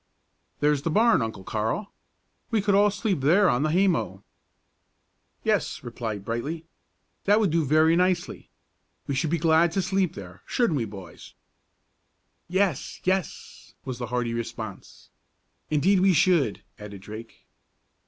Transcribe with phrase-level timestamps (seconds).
[0.61, 1.91] "There's the barn, Uncle Carl.
[2.49, 4.23] We could all sleep there on the haymow."
[5.43, 6.65] "Yes," replied Brightly,
[7.25, 8.49] "that would do very nicely.
[9.05, 11.35] We should be glad to sleep there, shouldn't we, boys?"
[12.47, 12.99] "Yes!
[13.03, 15.11] yes!" was the hearty response.
[15.69, 17.45] "Indeed we should!" added Drake.